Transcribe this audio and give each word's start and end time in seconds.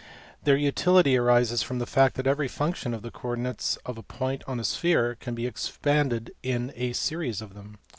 Their 0.45 0.57
utility 0.57 1.15
arises 1.15 1.61
from 1.61 1.77
the 1.77 1.85
fact 1.85 2.15
that 2.15 2.25
every 2.25 2.47
function 2.47 2.95
of 2.95 3.03
the 3.03 3.11
coordinates 3.11 3.77
of 3.85 3.99
a 3.99 4.01
point 4.01 4.43
on 4.47 4.59
a 4.59 4.63
sphere 4.63 5.13
can 5.13 5.35
be 5.35 5.45
expanded 5.45 6.33
in 6.41 6.73
a 6.75 6.93
series 6.93 7.39
of 7.39 7.53
them. 7.53 7.77